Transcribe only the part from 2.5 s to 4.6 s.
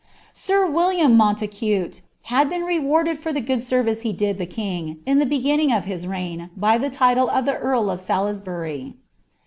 remrded for the good service he did the